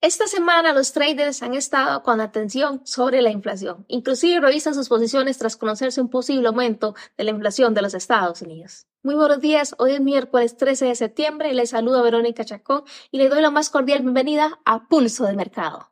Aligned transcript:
Esta 0.00 0.28
semana 0.28 0.72
los 0.72 0.92
traders 0.92 1.42
han 1.42 1.54
estado 1.54 2.04
con 2.04 2.20
atención 2.20 2.80
sobre 2.84 3.20
la 3.20 3.30
inflación. 3.30 3.84
Inclusive 3.88 4.40
revisan 4.40 4.72
sus 4.72 4.88
posiciones 4.88 5.38
tras 5.38 5.56
conocerse 5.56 6.00
un 6.00 6.08
posible 6.08 6.46
aumento 6.46 6.94
de 7.16 7.24
la 7.24 7.32
inflación 7.32 7.74
de 7.74 7.82
los 7.82 7.94
Estados 7.94 8.40
Unidos. 8.40 8.86
Muy 9.02 9.16
buenos 9.16 9.40
días, 9.40 9.74
hoy 9.76 9.94
es 9.94 10.00
miércoles 10.00 10.56
13 10.56 10.84
de 10.84 10.94
septiembre 10.94 11.50
y 11.50 11.54
les 11.54 11.70
saluda 11.70 12.00
Verónica 12.02 12.44
Chacón 12.44 12.84
y 13.10 13.18
le 13.18 13.28
doy 13.28 13.42
la 13.42 13.50
más 13.50 13.70
cordial 13.70 14.02
bienvenida 14.02 14.60
a 14.64 14.86
Pulso 14.86 15.24
de 15.24 15.34
Mercado. 15.34 15.90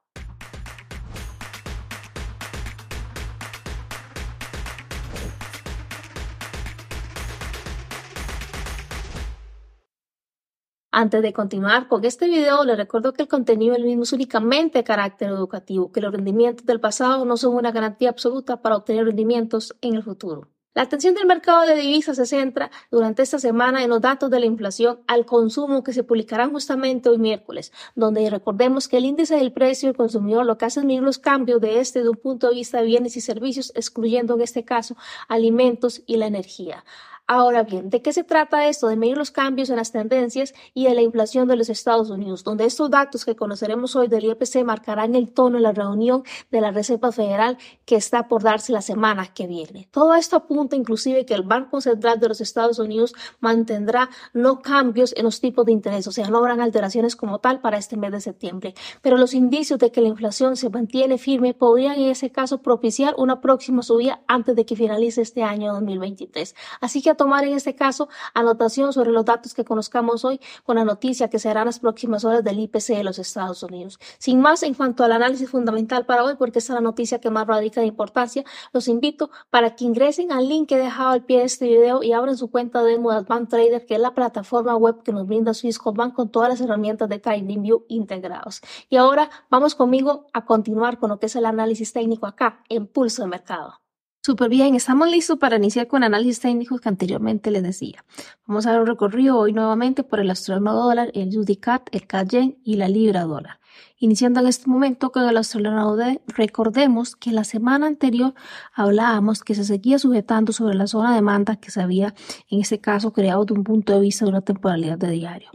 Antes 10.99 11.21
de 11.21 11.35
continuar 11.35 11.89
con 11.89 12.03
este 12.07 12.27
video, 12.27 12.65
les 12.65 12.79
recuerdo 12.79 13.13
que 13.13 13.21
el 13.21 13.29
contenido 13.29 13.75
del 13.75 13.85
mismo 13.85 14.05
es 14.05 14.15
únicamente 14.15 14.79
de 14.79 14.85
carácter 14.85 15.29
educativo, 15.29 15.93
que 15.93 16.01
los 16.01 16.11
rendimientos 16.11 16.65
del 16.65 16.81
pasado 16.81 17.27
no 17.27 17.37
son 17.37 17.55
una 17.55 17.71
garantía 17.71 18.09
absoluta 18.09 18.63
para 18.63 18.77
obtener 18.77 19.05
rendimientos 19.05 19.77
en 19.83 19.97
el 19.97 20.03
futuro. 20.03 20.49
La 20.73 20.81
atención 20.81 21.15
del 21.15 21.27
mercado 21.27 21.67
de 21.67 21.75
divisas 21.75 22.17
se 22.17 22.25
centra 22.25 22.71
durante 22.91 23.23
esta 23.23 23.39
semana 23.39 23.85
en 23.85 23.91
los 23.91 24.01
datos 24.01 24.31
de 24.31 24.41
la 24.41 24.47
inflación 24.47 25.01
al 25.07 25.27
consumo 25.27 25.85
que 25.85 25.93
se 25.93 26.03
publicarán 26.03 26.51
justamente 26.51 27.11
hoy 27.11 27.19
miércoles, 27.19 27.75
donde 27.95 28.31
recordemos 28.31 28.89
que 28.89 28.97
el 28.97 29.05
índice 29.05 29.37
del 29.37 29.53
precio 29.53 29.91
del 29.91 29.97
consumidor 29.99 30.47
lo 30.47 30.57
que 30.57 30.65
hace 30.65 30.81
es 30.81 30.87
medir 30.87 31.03
los 31.03 31.19
cambios 31.19 31.61
de 31.61 31.81
este 31.81 32.03
de 32.03 32.09
un 32.09 32.17
punto 32.17 32.49
de 32.49 32.55
vista 32.55 32.79
de 32.79 32.87
bienes 32.87 33.19
y 33.19 33.21
servicios, 33.21 33.71
excluyendo 33.75 34.35
en 34.35 34.41
este 34.41 34.65
caso 34.65 34.97
alimentos 35.29 36.03
y 36.07 36.17
la 36.17 36.27
energía. 36.27 36.85
Ahora 37.29 37.65
bien, 37.65 37.91
¿de 37.91 38.03
qué 38.03 38.13
se 38.13 38.23
trata 38.23 38.69
esto? 38.69 38.87
De 38.87 38.95
medir 38.95 39.17
los 39.17 39.33
cambios 39.33 39.69
en 39.69 39.77
las 39.77 39.91
tendencias 39.91 40.55
y 40.75 40.85
de 40.85 40.95
la 40.95 41.03
inflación 41.03 41.49
de 41.49 41.57
los 41.57 41.69
Estados 41.69 42.09
Unidos, 42.09 42.45
donde 42.45 42.67
estos 42.67 42.89
datos 42.89 43.25
que 43.25 43.35
conoceremos 43.35 43.97
hoy 43.97 44.07
del 44.07 44.27
IPC 44.27 44.63
marcarán 44.65 45.17
el 45.17 45.33
tono 45.33 45.57
en 45.57 45.65
la 45.65 45.73
reunión 45.73 46.23
de 46.53 46.61
la 46.61 46.71
Reserva 46.71 47.11
Federal 47.11 47.59
que 47.85 47.97
está 47.97 48.29
por 48.29 48.45
darse 48.45 48.73
la 48.73 48.81
semana 48.81 49.27
que 49.35 49.49
viene. 49.49 49.89
Todo 49.91 50.15
esto 50.15 50.37
apunta 50.37 50.77
inclusive 50.77 51.27
que 51.27 51.35
el 51.35 51.43
Banco 51.43 51.81
Central 51.81 52.21
de 52.21 52.29
los 52.29 52.41
Estados 52.41 52.79
Unidos 52.79 53.13
mantendrá 53.41 54.09
no 54.33 54.63
cambios 54.63 55.13
en 55.17 55.25
los 55.25 55.41
tipos 55.41 55.67
de 55.67 55.73
interés, 55.73 56.07
o 56.07 56.13
sea, 56.13 56.29
no 56.29 56.39
habrán 56.39 56.61
alteraciones 56.61 57.17
como 57.17 57.41
tal 57.41 57.61
para 57.61 57.77
este 57.77 57.97
mes 57.97 58.13
de 58.13 58.21
septiembre. 58.21 58.75
Pero 59.03 59.17
los 59.17 59.35
indicios 59.35 59.81
de 59.81 59.91
que 59.91 60.01
la 60.01 60.07
inflación 60.07 60.55
se 60.55 60.71
mantiene 60.71 61.19
firme 61.19 61.55
podrían 61.55 61.97
en 61.97 62.11
ese 62.11 62.31
caso 62.31 62.63
propiciar 62.63 63.17
una 63.19 63.41
próxima 63.41 63.83
subida 63.83 64.21
antes 64.29 64.55
de 64.55 64.65
que 64.65 64.77
finalice 64.77 65.23
este 65.23 65.43
año 65.43 65.73
2023. 65.73 66.55
Así 66.81 67.03
que 67.03 67.16
tomar 67.17 67.45
en 67.45 67.55
este 67.55 67.75
caso 67.75 68.09
anotación 68.35 68.93
sobre 68.93 69.11
los 69.11 69.25
datos 69.25 69.55
que 69.55 69.65
conozcamos 69.65 70.25
hoy 70.25 70.41
con 70.65 70.77
la 70.77 70.85
noticia 70.85 71.29
que 71.29 71.39
serán 71.39 71.67
las 71.67 71.79
próximas 71.79 72.25
horas 72.25 72.45
del 72.45 72.59
IPC 72.61 72.89
de 72.97 73.05
los 73.05 73.19
Estados 73.19 73.63
Unidos. 73.63 73.99
Sin 74.19 74.41
más, 74.41 74.63
en 74.63 74.75
cuanto 74.75 75.05
al 75.05 75.13
análisis 75.13 75.51
fundamental 75.51 76.07
para 76.07 76.25
hoy, 76.25 76.35
porque 76.37 76.59
esta 76.59 76.73
es 76.73 76.75
la 76.75 76.81
noticia 76.81 77.21
que 77.21 77.31
más 77.31 77.47
radica 77.47 77.81
de 77.81 77.87
importancia, 77.87 78.45
los 78.73 78.89
invito 78.89 79.31
para 79.51 79.75
que 79.75 79.85
ingresen 79.85 80.33
al 80.33 80.49
link 80.49 80.69
que 80.69 80.77
he 80.77 80.79
dejado 80.79 81.11
al 81.11 81.25
pie 81.25 81.39
de 81.39 81.45
este 81.45 81.67
video 81.67 82.03
y 82.03 82.13
abran 82.13 82.37
su 82.37 82.51
cuenta 82.51 82.83
de 82.83 82.97
Bank 82.99 83.49
Trader, 83.49 83.87
que 83.87 83.95
es 83.95 84.01
la 84.01 84.15
plataforma 84.15 84.77
web 84.77 85.03
que 85.03 85.13
nos 85.13 85.27
brinda 85.27 85.55
Swisscom 85.55 85.97
con 86.13 86.29
todas 86.31 86.49
las 86.49 86.61
herramientas 86.61 87.09
de 87.09 87.19
TradingView 87.19 87.85
integrados. 87.89 88.61
Y 88.91 88.97
ahora 88.97 89.31
vamos 89.51 89.75
conmigo 89.75 90.27
a 90.33 90.45
continuar 90.45 90.99
con 90.99 91.11
lo 91.11 91.19
que 91.19 91.27
es 91.27 91.37
el 91.37 91.47
análisis 91.47 91.93
técnico 91.93 92.27
acá 92.27 92.63
en 92.69 92.87
Pulso 92.87 93.23
de 93.23 93.29
Mercado. 93.29 93.86
Súper 94.27 94.49
bien, 94.49 94.75
estamos 94.75 95.09
listos 95.09 95.39
para 95.39 95.55
iniciar 95.55 95.87
con 95.87 96.03
análisis 96.03 96.41
técnicos 96.41 96.81
que 96.81 96.89
anteriormente 96.89 97.53
les 97.53 97.63
decía. 97.63 98.05
Vamos 98.45 98.67
a 98.67 98.73
dar 98.73 98.81
un 98.81 98.89
recorrido 98.89 99.39
hoy 99.39 99.53
nuevamente 99.53 100.03
por 100.03 100.19
el 100.19 100.29
australiano 100.31 100.75
dólar, 100.75 101.13
el 101.15 101.29
UDCAT, 101.39 101.95
el 101.95 102.09
CAD 102.09 102.33
y 102.65 102.75
la 102.75 102.89
libra 102.89 103.23
dólar. 103.23 103.61
Iniciando 103.99 104.41
en 104.41 104.49
este 104.49 104.69
momento 104.69 105.13
con 105.13 105.29
el 105.29 105.37
australiano 105.37 105.93
dólar, 105.93 106.21
recordemos 106.27 107.15
que 107.15 107.31
la 107.31 107.45
semana 107.45 107.87
anterior 107.87 108.35
hablábamos 108.75 109.45
que 109.45 109.55
se 109.55 109.63
seguía 109.63 110.01
sujetando 110.01 110.53
sobre 110.53 110.75
la 110.75 110.89
zona 110.89 111.11
de 111.11 111.15
demanda 111.15 111.55
que 111.55 111.71
se 111.71 111.81
había, 111.81 112.13
en 112.51 112.61
este 112.61 112.81
caso, 112.81 113.13
creado 113.13 113.45
de 113.45 113.55
un 113.55 113.63
punto 113.63 113.93
de 113.93 114.01
vista 114.01 114.25
de 114.25 114.33
una 114.33 114.41
temporalidad 114.41 114.99
de 114.99 115.11
diario, 115.13 115.51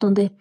donde 0.00 0.32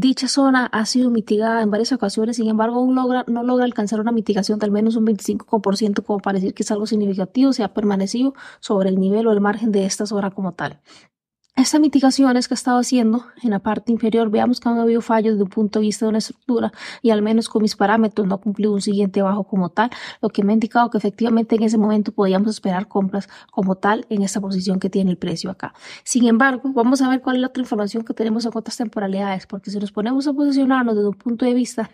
Dicha 0.00 0.28
zona 0.28 0.66
ha 0.66 0.86
sido 0.86 1.10
mitigada 1.10 1.60
en 1.60 1.72
varias 1.72 1.90
ocasiones, 1.90 2.36
sin 2.36 2.48
embargo, 2.48 2.88
logra, 2.92 3.24
no 3.26 3.42
logra 3.42 3.64
alcanzar 3.64 3.98
una 3.98 4.12
mitigación 4.12 4.60
de 4.60 4.66
al 4.66 4.70
menos 4.70 4.94
un 4.94 5.04
25% 5.04 6.04
como 6.04 6.20
para 6.20 6.38
decir 6.38 6.54
que 6.54 6.62
es 6.62 6.70
algo 6.70 6.86
significativo, 6.86 7.52
se 7.52 7.64
ha 7.64 7.74
permanecido 7.74 8.32
sobre 8.60 8.90
el 8.90 9.00
nivel 9.00 9.26
o 9.26 9.32
el 9.32 9.40
margen 9.40 9.72
de 9.72 9.86
esta 9.86 10.06
zona 10.06 10.30
como 10.30 10.52
tal. 10.52 10.80
Esta 11.56 11.80
mitigación 11.80 12.36
es 12.36 12.46
que 12.46 12.54
ha 12.54 12.56
estado 12.56 12.78
haciendo 12.78 13.26
en 13.42 13.50
la 13.50 13.58
parte 13.58 13.90
inferior, 13.90 14.30
veamos 14.30 14.60
que 14.60 14.68
han 14.68 14.78
habido 14.78 15.00
fallos 15.00 15.32
desde 15.32 15.42
un 15.42 15.50
punto 15.50 15.80
de 15.80 15.86
vista 15.86 16.04
de 16.06 16.10
una 16.10 16.18
estructura 16.18 16.72
y 17.02 17.10
al 17.10 17.20
menos 17.20 17.48
con 17.48 17.62
mis 17.62 17.74
parámetros 17.74 18.28
no 18.28 18.36
ha 18.36 18.40
cumplido 18.40 18.72
un 18.72 18.80
siguiente 18.80 19.22
bajo 19.22 19.42
como 19.42 19.68
tal, 19.68 19.90
lo 20.22 20.28
que 20.28 20.44
me 20.44 20.52
ha 20.52 20.54
indicado 20.54 20.88
que 20.88 20.98
efectivamente 20.98 21.56
en 21.56 21.64
ese 21.64 21.76
momento 21.76 22.12
podíamos 22.12 22.50
esperar 22.50 22.86
compras 22.86 23.28
como 23.50 23.74
tal 23.74 24.06
en 24.08 24.22
esta 24.22 24.40
posición 24.40 24.78
que 24.78 24.88
tiene 24.88 25.10
el 25.10 25.18
precio 25.18 25.50
acá. 25.50 25.74
Sin 26.04 26.28
embargo, 26.28 26.70
vamos 26.72 27.02
a 27.02 27.08
ver 27.08 27.22
cuál 27.22 27.36
es 27.36 27.42
la 27.42 27.48
otra 27.48 27.60
información 27.60 28.04
que 28.04 28.14
tenemos 28.14 28.44
en 28.44 28.52
otras 28.54 28.76
temporalidades, 28.76 29.46
porque 29.48 29.72
si 29.72 29.78
nos 29.80 29.90
ponemos 29.90 30.28
a 30.28 30.32
posicionarnos 30.32 30.94
desde 30.94 31.08
un 31.08 31.14
punto 31.14 31.44
de 31.44 31.54
vista 31.54 31.90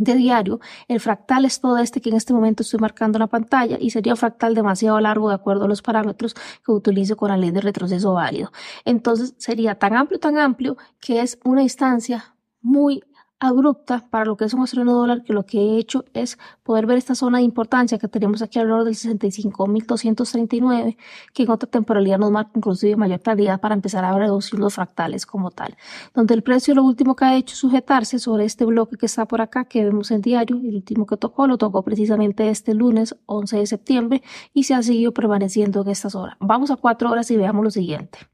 de 0.00 0.14
diario, 0.14 0.60
el 0.88 0.98
fractal 0.98 1.44
es 1.44 1.60
todo 1.60 1.76
este 1.78 2.00
que 2.00 2.08
en 2.08 2.16
este 2.16 2.32
momento 2.32 2.62
estoy 2.62 2.80
marcando 2.80 3.18
en 3.18 3.20
la 3.20 3.26
pantalla 3.26 3.76
y 3.78 3.90
sería 3.90 4.14
un 4.14 4.16
fractal 4.16 4.54
demasiado 4.54 4.98
largo 4.98 5.28
de 5.28 5.34
acuerdo 5.34 5.66
a 5.66 5.68
los 5.68 5.82
parámetros 5.82 6.34
que 6.64 6.72
utilizo 6.72 7.16
con 7.16 7.28
la 7.28 7.36
ley 7.36 7.50
de 7.50 7.60
retroceso 7.60 8.14
válido. 8.14 8.50
Entonces 8.86 9.34
sería 9.36 9.74
tan 9.74 9.94
amplio, 9.94 10.18
tan 10.18 10.38
amplio 10.38 10.78
que 11.00 11.20
es 11.20 11.38
una 11.44 11.60
distancia 11.60 12.34
muy 12.62 13.04
abrupta 13.40 14.06
para 14.10 14.26
lo 14.26 14.36
que 14.36 14.44
es 14.44 14.54
un 14.54 14.60
australiano 14.60 14.96
dólar, 14.96 15.24
que 15.24 15.32
lo 15.32 15.46
que 15.46 15.58
he 15.58 15.78
hecho 15.78 16.04
es 16.12 16.38
poder 16.62 16.86
ver 16.86 16.98
esta 16.98 17.14
zona 17.14 17.38
de 17.38 17.44
importancia 17.44 17.98
que 17.98 18.06
tenemos 18.06 18.42
aquí 18.42 18.58
alrededor 18.58 18.84
del 18.84 18.94
65.239, 18.94 20.96
que 21.32 21.42
en 21.42 21.50
otra 21.50 21.68
temporalidad 21.68 22.18
nos 22.18 22.30
marca 22.30 22.52
inclusive 22.54 22.96
mayor 22.96 23.20
claridad 23.20 23.60
para 23.60 23.74
empezar 23.74 24.04
a 24.04 24.16
reducir 24.16 24.60
los 24.60 24.74
fractales 24.74 25.26
como 25.26 25.50
tal. 25.50 25.76
Donde 26.14 26.34
el 26.34 26.42
precio 26.42 26.74
lo 26.74 26.84
último 26.84 27.16
que 27.16 27.24
ha 27.24 27.36
hecho 27.36 27.54
es 27.54 27.58
sujetarse 27.58 28.18
sobre 28.18 28.44
este 28.44 28.64
bloque 28.64 28.96
que 28.96 29.06
está 29.06 29.26
por 29.26 29.40
acá, 29.40 29.64
que 29.64 29.84
vemos 29.84 30.10
en 30.10 30.20
diario, 30.20 30.56
el 30.56 30.76
último 30.76 31.06
que 31.06 31.16
tocó, 31.16 31.46
lo 31.46 31.58
tocó 31.58 31.82
precisamente 31.82 32.48
este 32.50 32.74
lunes 32.74 33.16
11 33.26 33.56
de 33.56 33.66
septiembre 33.66 34.22
y 34.52 34.64
se 34.64 34.74
ha 34.74 34.82
seguido 34.82 35.12
permaneciendo 35.12 35.82
en 35.82 35.88
estas 35.88 36.14
horas. 36.14 36.36
Vamos 36.40 36.70
a 36.70 36.76
cuatro 36.76 37.10
horas 37.10 37.30
y 37.30 37.36
veamos 37.36 37.64
lo 37.64 37.70
siguiente. 37.70 38.29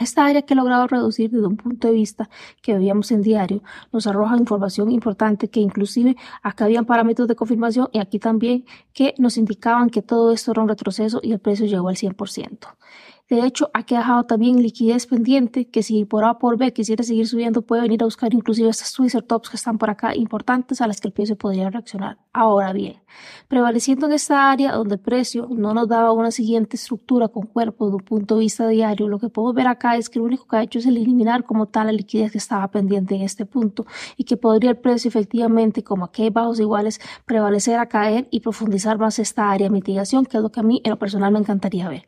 Esta 0.00 0.24
área 0.24 0.40
que 0.40 0.54
he 0.54 0.56
logrado 0.56 0.86
reducir 0.86 1.30
desde 1.30 1.46
un 1.46 1.58
punto 1.58 1.86
de 1.86 1.92
vista 1.92 2.30
que 2.62 2.74
veíamos 2.74 3.12
en 3.12 3.20
diario 3.20 3.62
nos 3.92 4.06
arroja 4.06 4.38
información 4.38 4.90
importante 4.90 5.48
que 5.48 5.60
inclusive 5.60 6.16
acá 6.42 6.64
habían 6.64 6.86
parámetros 6.86 7.28
de 7.28 7.36
confirmación 7.36 7.88
y 7.92 7.98
aquí 7.98 8.18
también 8.18 8.64
que 8.94 9.14
nos 9.18 9.36
indicaban 9.36 9.90
que 9.90 10.00
todo 10.00 10.32
esto 10.32 10.52
era 10.52 10.62
un 10.62 10.68
retroceso 10.68 11.20
y 11.22 11.32
el 11.32 11.38
precio 11.38 11.66
llegó 11.66 11.90
al 11.90 11.96
100%. 11.96 12.58
De 13.30 13.46
hecho, 13.46 13.70
ha 13.74 13.84
quedado 13.84 14.24
también 14.24 14.60
liquidez 14.60 15.06
pendiente 15.06 15.68
que 15.68 15.84
si 15.84 16.04
por 16.04 16.24
A 16.24 16.40
por 16.40 16.58
B 16.58 16.72
quisiera 16.72 17.04
seguir 17.04 17.28
subiendo 17.28 17.62
puede 17.62 17.82
venir 17.82 18.02
a 18.02 18.06
buscar 18.06 18.34
inclusive 18.34 18.68
estas 18.68 18.92
Twitter 18.92 19.22
tops 19.22 19.50
que 19.50 19.56
están 19.56 19.78
por 19.78 19.88
acá 19.88 20.16
importantes 20.16 20.80
a 20.80 20.88
las 20.88 21.00
que 21.00 21.06
el 21.06 21.14
precio 21.14 21.36
podría 21.36 21.70
reaccionar. 21.70 22.18
Ahora 22.32 22.72
bien, 22.72 22.96
prevaleciendo 23.46 24.06
en 24.06 24.14
esta 24.14 24.50
área 24.50 24.72
donde 24.72 24.96
el 24.96 25.00
precio 25.00 25.46
no 25.48 25.72
nos 25.74 25.86
daba 25.86 26.10
una 26.10 26.32
siguiente 26.32 26.74
estructura 26.74 27.28
con 27.28 27.46
cuerpo 27.46 27.88
de 27.88 27.94
un 27.94 28.00
punto 28.00 28.34
de 28.34 28.40
vista 28.40 28.66
diario, 28.66 29.06
lo 29.06 29.20
que 29.20 29.28
podemos 29.28 29.54
ver 29.54 29.68
acá 29.68 29.94
es 29.94 30.10
que 30.10 30.18
lo 30.18 30.24
único 30.24 30.48
que 30.48 30.56
ha 30.56 30.62
hecho 30.64 30.80
es 30.80 30.86
eliminar 30.86 31.44
como 31.44 31.66
tal 31.66 31.86
la 31.86 31.92
liquidez 31.92 32.32
que 32.32 32.38
estaba 32.38 32.68
pendiente 32.72 33.14
en 33.14 33.22
este 33.22 33.46
punto 33.46 33.86
y 34.16 34.24
que 34.24 34.36
podría 34.36 34.70
el 34.70 34.78
precio 34.78 35.08
efectivamente 35.08 35.84
como 35.84 36.06
aquí 36.06 36.24
hay 36.24 36.30
bajos 36.30 36.58
iguales 36.58 37.00
prevalecer 37.26 37.78
a 37.78 37.86
caer 37.86 38.26
y 38.32 38.40
profundizar 38.40 38.98
más 38.98 39.20
esta 39.20 39.52
área 39.52 39.68
de 39.68 39.70
mitigación 39.70 40.26
que 40.26 40.36
es 40.36 40.42
lo 40.42 40.50
que 40.50 40.58
a 40.58 40.64
mí 40.64 40.80
en 40.82 40.90
lo 40.90 40.98
personal 40.98 41.30
me 41.30 41.38
encantaría 41.38 41.88
ver. 41.88 42.06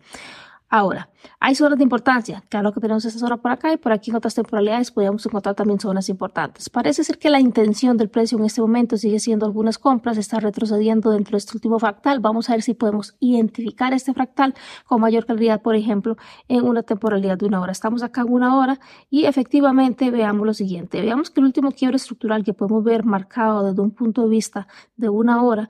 Ahora, 0.75 1.11
hay 1.39 1.55
zonas 1.55 1.77
de 1.77 1.83
importancia. 1.85 2.45
Claro 2.49 2.73
que 2.73 2.81
tenemos 2.81 3.05
esta 3.05 3.19
zona 3.19 3.37
por 3.37 3.51
acá 3.51 3.75
y 3.75 3.77
por 3.77 3.93
aquí 3.93 4.09
en 4.09 4.17
otras 4.17 4.35
temporalidades 4.35 4.91
podríamos 4.91 5.27
encontrar 5.27 5.55
también 5.55 5.79
zonas 5.79 6.09
importantes. 6.09 6.71
Parece 6.71 7.05
ser 7.05 7.19
que 7.19 7.29
la 7.29 7.41
intención 7.41 7.99
del 7.99 8.09
precio 8.09 8.39
en 8.39 8.47
este 8.47 8.63
momento 8.63 8.97
sigue 8.97 9.21
siendo 9.21 9.45
algunas 9.45 9.77
compras, 9.77 10.17
está 10.17 10.41
retrocediendo 10.41 11.11
dentro 11.11 11.33
de 11.33 11.41
este 11.41 11.59
último 11.59 11.79
fractal. 11.79 12.21
Vamos 12.21 12.49
a 12.49 12.55
ver 12.55 12.63
si 12.63 12.73
podemos 12.73 13.17
identificar 13.21 13.93
este 13.93 14.15
fractal 14.15 14.55
con 14.87 15.03
mayor 15.03 15.27
claridad, 15.27 15.61
por 15.61 15.77
ejemplo, 15.77 16.17
en 16.49 16.65
una 16.65 16.83
temporalidad 16.83 17.37
de 17.37 17.45
una 17.45 17.61
hora. 17.61 17.73
Estamos 17.73 18.03
acá 18.03 18.23
en 18.23 18.33
una 18.33 18.57
hora 18.57 18.81
y 19.11 19.27
efectivamente 19.27 20.11
veamos 20.11 20.47
lo 20.47 20.55
siguiente. 20.55 21.03
Veamos 21.03 21.29
que 21.29 21.41
el 21.41 21.49
último 21.49 21.73
quiebre 21.73 21.97
estructural 21.97 22.45
que 22.45 22.55
podemos 22.55 22.83
ver 22.83 23.05
marcado 23.05 23.63
desde 23.63 23.83
un 23.83 23.91
punto 23.91 24.23
de 24.23 24.31
vista 24.31 24.67
de 24.97 25.11
una 25.11 25.43
hora 25.43 25.69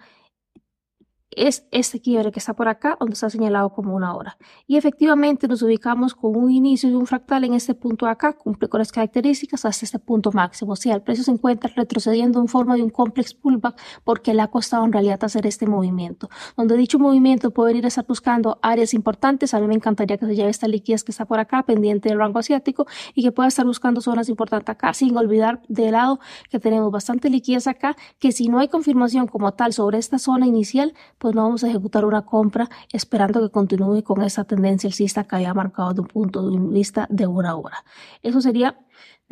es 1.37 1.67
este 1.71 2.01
quiebre 2.01 2.33
que 2.33 2.39
está 2.39 2.55
por 2.55 2.69
acá, 2.69 2.97
donde 2.99 3.15
está 3.15 3.31
señalado 3.31 3.71
como 3.71 3.95
una 3.95 4.15
hora. 4.15 4.37
Y 4.67 4.77
efectivamente 4.77 5.49
nos 5.49 5.63
ubicamos 5.63 6.15
con 6.15 6.37
un 6.37 6.51
inicio 6.51 6.89
de 6.89 6.97
un 6.97 7.07
fractal 7.07 7.45
en 7.45 7.55
este 7.55 7.75
punto 7.75 8.07
acá, 8.07 8.33
cumple 8.35 8.69
con 8.69 8.79
las 8.79 8.93
características 8.93 9.65
hasta 9.65 9.85
este 9.85 9.99
punto 9.99 10.33
máximo. 10.33 10.73
O 10.73 10.77
sea, 10.77 10.95
el 10.95 11.03
precio 11.03 11.25
se 11.25 11.31
encuentra 11.31 11.71
retrocediendo 11.75 12.41
en 12.41 12.49
forma 12.49 12.77
de 12.77 12.83
un 12.83 12.91
complex 12.91 13.35
pullback 13.35 13.81
porque 14.05 14.35
le 14.35 14.43
ha 14.43 14.49
costado 14.49 14.85
en 14.85 14.93
realidad 14.93 15.23
hacer 15.23 15.47
este 15.47 15.67
movimiento. 15.67 16.29
Donde 16.57 16.77
dicho 16.77 16.99
movimiento 16.99 17.51
puede 17.51 17.77
ir 17.77 17.85
a 17.85 17.89
estar 17.89 18.07
buscando 18.07 18.59
áreas 18.63 18.95
importantes, 18.95 19.55
a 19.55 19.61
mí 19.61 19.67
me 19.67 19.75
encantaría 19.75 20.19
que 20.19 20.27
se 20.27 20.35
lleve 20.35 20.51
esta 20.51 20.69
liquidez 20.69 21.05
que 21.05 21.13
está 21.13 21.25
por 21.25 21.39
acá, 21.39 21.63
pendiente 21.65 22.09
del 22.09 22.19
rango 22.19 22.39
asiático, 22.39 22.87
y 23.15 23.23
que 23.23 23.33
pueda 23.33 23.49
estar 23.49 23.67
buscando 23.67 24.01
zonas 24.01 24.29
importantes 24.29 24.69
acá, 24.69 24.95
sin 24.95 25.17
olvidar 25.17 25.63
de 25.69 25.91
lado 25.91 26.21
que 26.51 26.59
tenemos 26.59 26.91
bastante 26.91 27.31
liquidez 27.31 27.67
acá, 27.67 27.97
que 28.19 28.33
si 28.33 28.49
no 28.49 28.59
hay 28.59 28.69
confirmación 28.69 29.27
como 29.27 29.53
tal 29.53 29.73
sobre 29.73 29.99
esta 29.99 30.19
zona 30.19 30.47
inicial, 30.47 30.95
pues 31.23 31.37
no 31.37 31.45
vamos 31.45 31.63
a 31.63 31.69
ejecutar 31.69 32.05
una 32.05 32.23
compra 32.23 32.69
esperando 32.93 33.41
que 33.41 33.49
continúe 33.49 34.03
con 34.03 34.23
esa 34.23 34.43
tendencia 34.43 34.89
alcista 34.89 35.23
que 35.23 35.37
haya 35.37 35.55
marcado 35.55 35.95
de 35.95 36.01
un 36.01 36.09
punto 36.09 36.51
de 36.51 36.59
vista 36.59 37.07
de 37.11 37.29
una 37.29 37.55
hora. 37.55 37.85
Eso 38.25 38.41
sería 38.41 38.77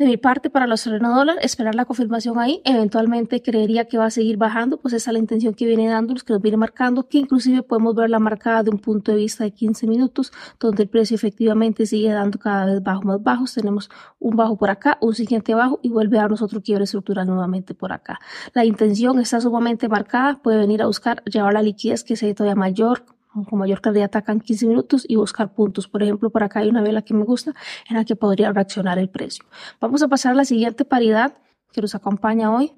de 0.01 0.07
mi 0.07 0.17
parte, 0.17 0.49
para 0.49 0.65
los 0.65 0.83
dólar, 0.83 1.37
esperar 1.41 1.75
la 1.75 1.85
confirmación 1.85 2.39
ahí. 2.39 2.61
Eventualmente 2.65 3.41
creería 3.43 3.85
que 3.85 3.99
va 3.99 4.05
a 4.05 4.09
seguir 4.09 4.37
bajando, 4.37 4.77
pues 4.77 4.95
esa 4.95 5.11
es 5.11 5.13
la 5.13 5.19
intención 5.19 5.53
que 5.53 5.65
viene 5.65 5.87
dándonos, 5.87 6.23
que 6.23 6.33
nos 6.33 6.41
viene 6.41 6.57
marcando, 6.57 7.07
que 7.07 7.19
inclusive 7.19 7.61
podemos 7.61 7.93
ver 7.93 8.09
la 8.09 8.17
marcada 8.17 8.63
de 8.63 8.71
un 8.71 8.79
punto 8.79 9.11
de 9.11 9.19
vista 9.19 9.43
de 9.43 9.51
15 9.51 9.85
minutos, 9.85 10.31
donde 10.59 10.83
el 10.83 10.89
precio 10.89 11.15
efectivamente 11.15 11.85
sigue 11.85 12.09
dando 12.09 12.39
cada 12.39 12.65
vez 12.65 12.81
bajos 12.81 13.05
más 13.05 13.21
bajos. 13.21 13.53
Tenemos 13.53 13.91
un 14.19 14.35
bajo 14.35 14.57
por 14.57 14.71
acá, 14.71 14.97
un 15.01 15.13
siguiente 15.13 15.53
bajo 15.53 15.79
y 15.83 15.89
vuelve 15.89 16.17
a 16.17 16.21
darnos 16.21 16.41
otro 16.41 16.61
quiebre 16.61 16.85
estructural 16.85 17.27
nuevamente 17.27 17.75
por 17.75 17.91
acá. 17.93 18.19
La 18.53 18.65
intención 18.65 19.19
está 19.19 19.39
sumamente 19.39 19.87
marcada, 19.87 20.41
puede 20.41 20.57
venir 20.57 20.81
a 20.81 20.87
buscar 20.87 21.23
llevar 21.25 21.53
la 21.53 21.61
liquidez 21.61 22.03
que 22.03 22.15
sea 22.15 22.33
todavía 22.33 22.55
mayor, 22.55 23.05
con 23.49 23.59
mayor 23.59 23.81
calidad 23.81 24.05
atacan 24.05 24.39
15 24.39 24.67
minutos 24.67 25.05
y 25.07 25.15
buscar 25.15 25.53
puntos. 25.53 25.87
Por 25.87 26.03
ejemplo, 26.03 26.29
por 26.29 26.43
acá 26.43 26.59
hay 26.59 26.69
una 26.69 26.81
vela 26.81 27.01
que 27.01 27.13
me 27.13 27.23
gusta 27.23 27.53
en 27.89 27.95
la 27.97 28.05
que 28.05 28.15
podría 28.15 28.51
reaccionar 28.51 28.99
el 28.99 29.09
precio. 29.09 29.45
Vamos 29.79 30.03
a 30.03 30.07
pasar 30.07 30.33
a 30.33 30.35
la 30.35 30.45
siguiente 30.45 30.85
paridad 30.85 31.37
que 31.71 31.81
nos 31.81 31.95
acompaña 31.95 32.53
hoy. 32.53 32.73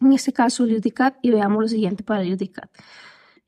En 0.00 0.12
este 0.12 0.32
caso, 0.32 0.64
el 0.64 0.80
y 1.22 1.30
veamos 1.30 1.62
lo 1.62 1.68
siguiente 1.68 2.02
para 2.02 2.22
el 2.22 2.38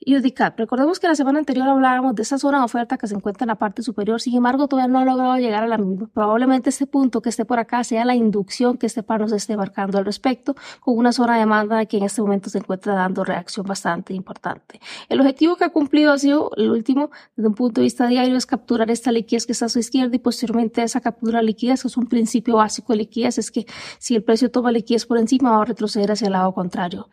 y 0.04 0.16
UDCAT. 0.16 0.58
Recordemos 0.58 1.00
que 1.00 1.08
la 1.08 1.14
semana 1.14 1.38
anterior 1.38 1.68
hablábamos 1.68 2.14
de 2.14 2.22
esa 2.22 2.38
zona 2.38 2.58
de 2.58 2.64
oferta 2.64 2.96
que 2.96 3.06
se 3.06 3.14
encuentra 3.14 3.44
en 3.44 3.48
la 3.48 3.54
parte 3.56 3.82
superior, 3.82 4.20
sin 4.20 4.36
embargo 4.36 4.68
todavía 4.68 4.92
no 4.92 4.98
ha 4.98 5.04
logrado 5.04 5.36
llegar 5.38 5.64
a 5.64 5.66
la 5.66 5.78
misma. 5.78 6.08
Probablemente 6.12 6.70
este 6.70 6.86
punto 6.86 7.22
que 7.22 7.30
esté 7.30 7.44
por 7.44 7.58
acá 7.58 7.82
sea 7.84 8.04
la 8.04 8.14
inducción 8.14 8.76
que 8.76 8.86
este 8.86 9.02
par 9.02 9.20
nos 9.20 9.32
esté 9.32 9.56
marcando 9.56 9.98
al 9.98 10.04
respecto, 10.04 10.54
con 10.80 10.96
una 10.96 11.12
zona 11.12 11.34
de 11.34 11.40
demanda 11.40 11.84
que 11.86 11.98
en 11.98 12.04
este 12.04 12.22
momento 12.22 12.50
se 12.50 12.58
encuentra 12.58 12.94
dando 12.94 13.24
reacción 13.24 13.66
bastante 13.66 14.14
importante. 14.14 14.80
El 15.08 15.20
objetivo 15.20 15.56
que 15.56 15.64
ha 15.64 15.70
cumplido 15.70 16.12
ha 16.12 16.18
sido 16.18 16.50
el 16.56 16.70
último, 16.70 17.10
desde 17.36 17.48
un 17.48 17.54
punto 17.54 17.80
de 17.80 17.84
vista 17.84 18.06
diario, 18.06 18.36
es 18.36 18.46
capturar 18.46 18.90
esta 18.90 19.12
liquidez 19.12 19.46
que 19.46 19.52
está 19.52 19.66
a 19.66 19.68
su 19.68 19.78
izquierda 19.78 20.14
y 20.16 20.18
posteriormente 20.18 20.82
esa 20.82 21.00
captura 21.00 21.40
de 21.40 21.46
liquidez, 21.46 21.82
que 21.82 21.88
es 21.88 21.96
un 21.96 22.06
principio 22.06 22.56
básico 22.56 22.92
de 22.92 22.98
liquidez, 22.98 23.38
es 23.38 23.50
que 23.50 23.66
si 23.98 24.14
el 24.14 24.22
precio 24.22 24.50
toma 24.50 24.72
liquidez 24.72 25.06
por 25.06 25.18
encima 25.18 25.50
va 25.50 25.62
a 25.62 25.64
retroceder 25.64 26.12
hacia 26.12 26.26
el 26.26 26.32
lado 26.32 26.52
contrario 26.52 27.08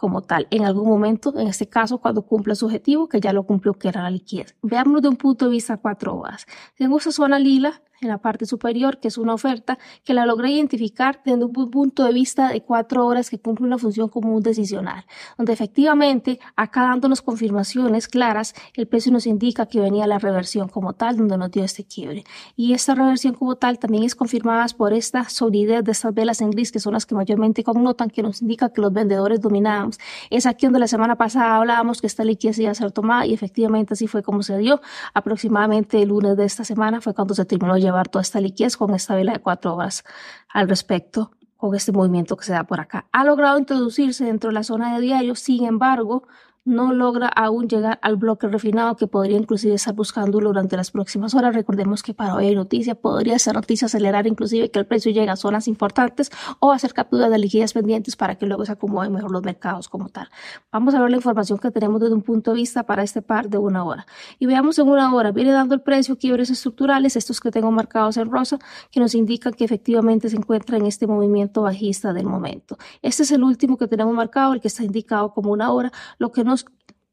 como 0.00 0.22
tal 0.22 0.48
en 0.50 0.64
algún 0.64 0.88
momento, 0.88 1.38
en 1.38 1.46
este 1.46 1.68
caso 1.68 1.98
cuando 1.98 2.22
cumpla 2.22 2.54
su 2.54 2.64
objetivo, 2.66 3.06
que 3.06 3.20
ya 3.20 3.34
lo 3.34 3.44
cumplió, 3.44 3.74
que 3.74 3.88
era 3.88 4.02
la 4.02 4.10
liquidez. 4.10 4.56
Veámoslo 4.62 5.02
de 5.02 5.08
un 5.08 5.16
punto 5.16 5.44
de 5.44 5.50
vista 5.50 5.76
cuatro 5.76 6.16
horas. 6.16 6.46
Tengo 6.76 6.96
esa 6.96 7.12
zona 7.12 7.38
lila 7.38 7.82
en 8.00 8.08
la 8.08 8.18
parte 8.18 8.46
superior, 8.46 8.98
que 8.98 9.08
es 9.08 9.18
una 9.18 9.34
oferta 9.34 9.78
que 10.04 10.14
la 10.14 10.24
logré 10.24 10.50
identificar 10.50 11.20
desde 11.24 11.44
un 11.44 11.52
punto 11.52 12.04
de 12.04 12.12
vista 12.12 12.48
de 12.48 12.62
cuatro 12.62 13.06
horas 13.06 13.28
que 13.28 13.38
cumple 13.38 13.66
una 13.66 13.78
función 13.78 14.08
común 14.08 14.42
decisional, 14.42 15.04
donde 15.36 15.52
efectivamente 15.52 16.40
acá 16.56 16.82
dándonos 16.82 17.20
confirmaciones 17.20 18.08
claras, 18.08 18.54
el 18.74 18.86
precio 18.86 19.12
nos 19.12 19.26
indica 19.26 19.66
que 19.66 19.80
venía 19.80 20.06
la 20.06 20.18
reversión 20.18 20.68
como 20.68 20.94
tal, 20.94 21.16
donde 21.18 21.36
nos 21.36 21.50
dio 21.50 21.62
este 21.62 21.84
quiebre. 21.84 22.24
Y 22.56 22.72
esta 22.72 22.94
reversión 22.94 23.34
como 23.34 23.56
tal 23.56 23.78
también 23.78 24.04
es 24.04 24.14
confirmada 24.14 24.66
por 24.76 24.92
esta 24.92 25.28
solidez 25.28 25.84
de 25.84 25.92
estas 25.92 26.14
velas 26.14 26.40
en 26.40 26.50
gris, 26.50 26.72
que 26.72 26.80
son 26.80 26.94
las 26.94 27.04
que 27.04 27.14
mayormente 27.14 27.62
connotan, 27.64 28.08
que 28.08 28.22
nos 28.22 28.40
indica 28.40 28.70
que 28.70 28.80
los 28.80 28.92
vendedores 28.92 29.40
dominamos. 29.40 29.98
Es 30.30 30.46
aquí 30.46 30.66
donde 30.66 30.78
la 30.78 30.86
semana 30.86 31.16
pasada 31.16 31.56
hablábamos 31.56 32.00
que 32.00 32.06
esta 32.06 32.24
liquidez 32.24 32.58
iba 32.58 32.70
a 32.70 32.74
ser 32.74 32.92
tomada 32.92 33.26
y 33.26 33.34
efectivamente 33.34 33.94
así 33.94 34.06
fue 34.06 34.22
como 34.22 34.42
se 34.42 34.56
dio. 34.58 34.80
Aproximadamente 35.12 36.00
el 36.00 36.08
lunes 36.08 36.36
de 36.36 36.44
esta 36.44 36.64
semana 36.64 37.00
fue 37.00 37.14
cuando 37.14 37.34
se 37.34 37.44
terminó 37.44 37.76
ya 37.76 37.89
llevar 37.90 38.08
toda 38.08 38.22
esta 38.22 38.40
liquidez 38.40 38.76
con 38.76 38.94
esta 38.94 39.14
vela 39.14 39.32
de 39.32 39.40
cuatro 39.40 39.74
horas 39.74 40.04
al 40.48 40.68
respecto 40.68 41.32
con 41.56 41.74
este 41.74 41.92
movimiento 41.92 42.36
que 42.36 42.44
se 42.44 42.52
da 42.52 42.64
por 42.64 42.80
acá. 42.80 43.06
Ha 43.12 43.24
logrado 43.24 43.58
introducirse 43.58 44.24
dentro 44.24 44.48
de 44.48 44.54
la 44.54 44.62
zona 44.62 44.94
de 44.94 45.00
diario, 45.02 45.34
sin 45.34 45.64
embargo, 45.64 46.26
no 46.64 46.92
logra 46.92 47.28
aún 47.28 47.68
llegar 47.68 47.98
al 48.02 48.16
bloque 48.16 48.46
refinado 48.46 48.96
que 48.96 49.06
podría 49.06 49.38
inclusive 49.38 49.74
estar 49.74 49.94
buscándolo 49.94 50.48
durante 50.48 50.76
las 50.76 50.90
próximas 50.90 51.34
horas. 51.34 51.54
Recordemos 51.54 52.02
que 52.02 52.12
para 52.12 52.34
hoy 52.34 52.46
hay 52.46 52.54
noticia, 52.54 52.94
podría 52.94 53.38
ser 53.38 53.54
noticia 53.54 53.86
acelerar 53.86 54.26
inclusive 54.26 54.70
que 54.70 54.78
el 54.78 54.86
precio 54.86 55.10
llegue 55.10 55.30
a 55.30 55.36
zonas 55.36 55.68
importantes 55.68 56.30
o 56.58 56.72
hacer 56.72 56.92
captura 56.92 57.30
de 57.30 57.38
liquidez 57.38 57.72
pendientes 57.72 58.16
para 58.16 58.36
que 58.36 58.46
luego 58.46 58.64
se 58.66 58.72
acomoden 58.72 59.12
mejor 59.12 59.30
los 59.30 59.42
mercados 59.42 59.88
como 59.88 60.10
tal. 60.10 60.28
Vamos 60.70 60.94
a 60.94 61.00
ver 61.00 61.10
la 61.10 61.16
información 61.16 61.58
que 61.58 61.70
tenemos 61.70 62.00
desde 62.00 62.14
un 62.14 62.22
punto 62.22 62.50
de 62.50 62.56
vista 62.56 62.82
para 62.84 63.02
este 63.02 63.22
par 63.22 63.48
de 63.48 63.56
una 63.56 63.84
hora. 63.84 64.06
Y 64.38 64.46
veamos 64.46 64.78
en 64.78 64.88
una 64.88 65.14
hora, 65.14 65.32
viene 65.32 65.52
dando 65.52 65.74
el 65.74 65.80
precio 65.80 66.18
quiebres 66.18 66.50
estructurales, 66.50 67.16
estos 67.16 67.40
que 67.40 67.50
tengo 67.50 67.70
marcados 67.70 68.18
en 68.18 68.30
rosa, 68.30 68.58
que 68.90 69.00
nos 69.00 69.14
indican 69.14 69.54
que 69.54 69.64
efectivamente 69.64 70.28
se 70.28 70.36
encuentra 70.36 70.76
en 70.76 70.86
este 70.86 71.06
movimiento 71.06 71.62
bajista 71.62 72.12
del 72.12 72.26
momento. 72.26 72.76
Este 73.00 73.22
es 73.22 73.30
el 73.30 73.42
último 73.42 73.78
que 73.78 73.88
tenemos 73.88 74.14
marcado, 74.14 74.52
el 74.52 74.60
que 74.60 74.68
está 74.68 74.84
indicado 74.84 75.32
como 75.32 75.52
una 75.52 75.72
hora, 75.72 75.90
lo 76.18 76.32
que 76.32 76.44
nos 76.44 76.49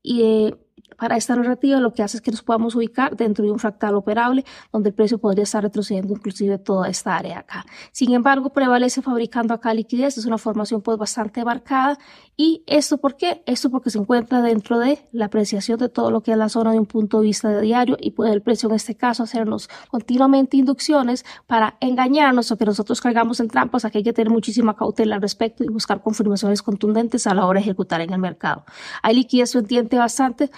y 0.07 0.55
para 0.97 1.15
esta 1.17 1.35
narrativa 1.35 1.79
lo 1.79 1.93
que 1.93 2.03
hace 2.03 2.17
es 2.17 2.21
que 2.21 2.31
nos 2.31 2.43
podamos 2.43 2.75
ubicar 2.75 3.15
dentro 3.15 3.45
de 3.45 3.51
un 3.51 3.59
fractal 3.59 3.95
operable 3.95 4.43
donde 4.71 4.89
el 4.89 4.95
precio 4.95 5.17
podría 5.17 5.43
estar 5.43 5.63
retrocediendo 5.63 6.13
inclusive 6.13 6.57
toda 6.57 6.89
esta 6.89 7.15
área 7.15 7.39
acá. 7.39 7.65
Sin 7.91 8.13
embargo, 8.13 8.49
prevalece 8.49 9.01
fabricando 9.01 9.53
acá 9.53 9.73
liquidez, 9.73 10.17
es 10.17 10.25
una 10.25 10.37
formación 10.37 10.81
pues 10.81 10.97
bastante 10.97 11.43
marcada 11.45 11.97
y 12.35 12.63
esto 12.67 12.97
¿por 12.97 13.15
qué? 13.15 13.43
Esto 13.45 13.69
porque 13.69 13.89
se 13.89 13.99
encuentra 13.99 14.41
dentro 14.41 14.79
de 14.79 14.99
la 15.11 15.25
apreciación 15.25 15.79
de 15.79 15.89
todo 15.89 16.11
lo 16.11 16.21
que 16.21 16.31
es 16.31 16.37
la 16.37 16.49
zona 16.49 16.71
de 16.71 16.79
un 16.79 16.85
punto 16.85 17.19
de 17.19 17.27
vista 17.27 17.49
de 17.49 17.61
diario 17.61 17.97
y 17.99 18.11
puede 18.11 18.33
el 18.33 18.41
precio 18.41 18.69
en 18.69 18.75
este 18.75 18.95
caso 18.95 19.23
hacernos 19.23 19.69
continuamente 19.89 20.57
inducciones 20.57 21.25
para 21.45 21.77
engañarnos 21.79 22.51
o 22.51 22.57
que 22.57 22.65
nosotros 22.65 23.01
cargamos 23.01 23.39
en 23.39 23.47
trampas, 23.47 23.85
aquí 23.85 23.99
hay 23.99 24.03
que 24.03 24.13
tener 24.13 24.31
muchísima 24.31 24.75
cautela 24.75 25.15
al 25.15 25.21
respecto 25.21 25.63
y 25.63 25.67
buscar 25.67 26.01
confirmaciones 26.01 26.61
contundentes 26.61 27.27
a 27.27 27.33
la 27.33 27.45
hora 27.45 27.59
de 27.59 27.65
ejecutar 27.65 28.01
en 28.01 28.13
el 28.13 28.19
mercado. 28.19 28.65
Hay 29.01 29.15
liquidez 29.15 29.53
pendiente 29.53 29.97
bastante 29.97 30.49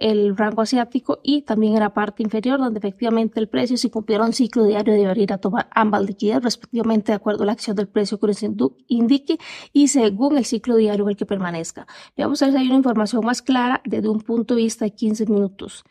el 0.00 0.36
rango 0.36 0.62
asiático 0.62 1.20
y 1.22 1.42
también 1.42 1.74
en 1.74 1.80
la 1.80 1.94
parte 1.94 2.22
inferior, 2.22 2.58
donde 2.58 2.78
efectivamente 2.78 3.40
el 3.40 3.48
precio, 3.48 3.76
si 3.76 3.90
cumpliera 3.90 4.24
un 4.24 4.32
ciclo 4.32 4.64
diario, 4.64 4.94
debería 4.94 5.22
ir 5.22 5.32
a 5.32 5.38
tomar 5.38 5.68
ambas 5.72 6.02
liquidez, 6.04 6.42
respectivamente 6.42 7.12
de 7.12 7.16
acuerdo 7.16 7.42
a 7.42 7.46
la 7.46 7.52
acción 7.52 7.76
del 7.76 7.88
precio 7.88 8.18
que 8.18 8.26
les 8.28 8.42
indique 8.88 9.38
y 9.72 9.88
según 9.88 10.38
el 10.38 10.44
ciclo 10.44 10.76
diario 10.76 11.04
en 11.04 11.10
el 11.10 11.16
que 11.16 11.26
permanezca. 11.26 11.86
Ver 12.16 12.36
si 12.36 12.44
hay 12.44 12.66
una 12.66 12.76
información 12.76 13.24
más 13.24 13.42
clara 13.42 13.82
desde 13.84 14.08
un 14.08 14.20
punto 14.20 14.54
de 14.54 14.62
vista 14.62 14.84
de 14.84 14.92
15 14.92 15.26
minutos. 15.26 15.84